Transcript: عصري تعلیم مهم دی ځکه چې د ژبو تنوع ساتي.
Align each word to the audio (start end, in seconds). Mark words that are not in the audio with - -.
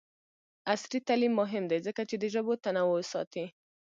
عصري 0.71 0.99
تعلیم 1.07 1.33
مهم 1.41 1.63
دی 1.71 1.79
ځکه 1.87 2.01
چې 2.09 2.15
د 2.17 2.23
ژبو 2.33 2.53
تنوع 2.63 3.01
ساتي. 3.11 3.45